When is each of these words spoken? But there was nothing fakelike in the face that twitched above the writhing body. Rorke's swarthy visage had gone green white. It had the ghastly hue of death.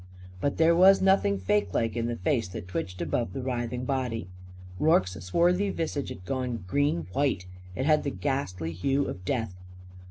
But 0.39 0.57
there 0.57 0.75
was 0.75 0.99
nothing 0.99 1.37
fakelike 1.37 1.95
in 1.95 2.07
the 2.07 2.15
face 2.15 2.47
that 2.47 2.67
twitched 2.67 3.03
above 3.03 3.33
the 3.33 3.41
writhing 3.43 3.85
body. 3.85 4.27
Rorke's 4.79 5.11
swarthy 5.23 5.69
visage 5.69 6.09
had 6.09 6.25
gone 6.25 6.63
green 6.65 7.05
white. 7.13 7.45
It 7.75 7.85
had 7.85 8.01
the 8.01 8.09
ghastly 8.09 8.71
hue 8.71 9.05
of 9.05 9.23
death. 9.25 9.53